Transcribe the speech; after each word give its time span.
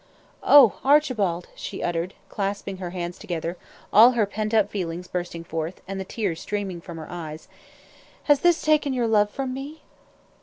"Oh, 0.41 0.79
Archibald!" 0.83 1.49
she 1.53 1.83
uttered, 1.83 2.15
clasping 2.27 2.77
her 2.77 2.89
hands 2.89 3.19
together, 3.19 3.55
all 3.93 4.13
her 4.13 4.25
pent 4.25 4.51
up 4.51 4.71
feelings 4.71 5.07
bursting 5.07 5.43
forth, 5.43 5.79
and 5.87 5.99
the 5.99 6.03
tears 6.03 6.41
streaming 6.41 6.81
from 6.81 6.97
her 6.97 7.05
eyes, 7.07 7.47
"has 8.23 8.39
this 8.39 8.63
taken 8.63 8.93
your 8.93 9.05
love 9.07 9.29
from 9.29 9.53
me?" 9.53 9.83